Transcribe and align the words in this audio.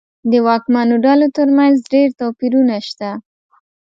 د 0.31 0.33
واکمنو 0.47 0.95
ډلو 1.05 1.27
ترمنځ 1.37 1.75
ډېر 1.93 2.09
توپیرونه 2.19 2.75
شته. 2.87 3.09